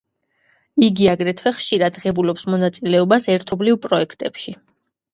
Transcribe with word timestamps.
იგი 0.87 1.09
აგრეთვე 1.11 1.53
ხშირად 1.59 2.01
ღებულობს 2.05 2.49
მონაწილეობას 2.57 3.31
ერთობლივ 3.37 3.83
პროექტებში. 3.89 4.61